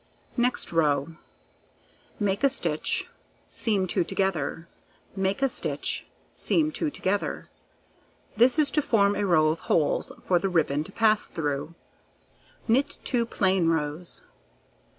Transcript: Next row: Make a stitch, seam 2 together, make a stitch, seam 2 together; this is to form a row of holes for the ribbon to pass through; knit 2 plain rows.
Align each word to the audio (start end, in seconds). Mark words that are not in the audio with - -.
Next 0.35 0.71
row: 0.73 1.09
Make 2.19 2.43
a 2.43 2.49
stitch, 2.49 3.07
seam 3.51 3.85
2 3.85 4.03
together, 4.03 4.67
make 5.15 5.43
a 5.43 5.47
stitch, 5.47 6.07
seam 6.33 6.71
2 6.71 6.89
together; 6.89 7.49
this 8.35 8.57
is 8.57 8.71
to 8.71 8.81
form 8.81 9.15
a 9.15 9.27
row 9.27 9.49
of 9.49 9.59
holes 9.69 10.11
for 10.25 10.39
the 10.39 10.49
ribbon 10.49 10.83
to 10.85 10.91
pass 10.91 11.27
through; 11.27 11.75
knit 12.67 12.97
2 13.03 13.27
plain 13.27 13.67
rows. 13.67 14.23